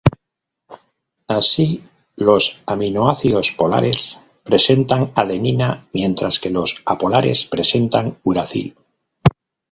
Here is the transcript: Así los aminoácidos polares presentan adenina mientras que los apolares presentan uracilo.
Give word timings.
Así 1.27 1.83
los 2.15 2.63
aminoácidos 2.65 3.51
polares 3.51 4.19
presentan 4.43 5.11
adenina 5.13 5.87
mientras 5.93 6.39
que 6.39 6.49
los 6.49 6.81
apolares 6.87 7.45
presentan 7.45 8.17
uracilo. 8.23 8.81